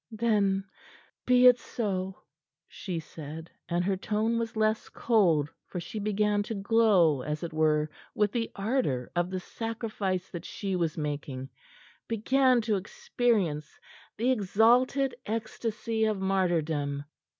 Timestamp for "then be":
0.17-1.45